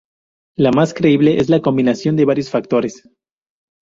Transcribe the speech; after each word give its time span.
La 0.57 0.71
más 0.71 0.95
creíble 0.95 1.37
es 1.39 1.49
la 1.49 1.61
combinación 1.61 2.15
de 2.15 2.25
varios 2.25 2.49
factores. 2.49 3.03